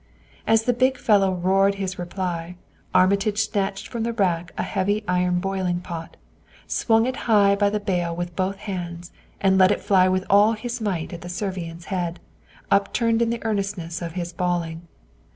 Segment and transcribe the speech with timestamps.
[0.47, 2.55] As the big fellow roared his reply
[2.91, 6.17] Armitage snatched from the rack a heavy iron boiling pot,
[6.65, 10.53] swung it high by the bail with both hands and let it fly with all
[10.53, 12.19] his might at the Servian's head,
[12.71, 14.87] upturned in the earnestness of his bawling.